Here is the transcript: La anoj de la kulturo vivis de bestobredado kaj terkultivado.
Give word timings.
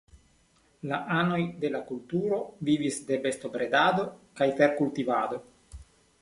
La 0.91 0.97
anoj 1.15 1.41
de 1.65 1.69
la 1.75 1.81
kulturo 1.89 2.39
vivis 2.71 2.97
de 3.11 3.19
bestobredado 3.27 4.07
kaj 4.41 4.49
terkultivado. 4.63 5.41